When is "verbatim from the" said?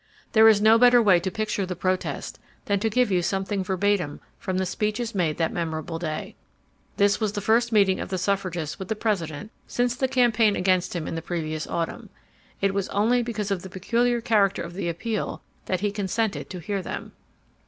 3.63-4.65